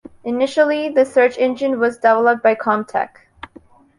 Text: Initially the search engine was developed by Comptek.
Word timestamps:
Initially 0.23 0.89
the 0.89 1.05
search 1.05 1.37
engine 1.37 1.77
was 1.79 1.97
developed 1.97 2.41
by 2.41 2.55
Comptek. 2.55 3.09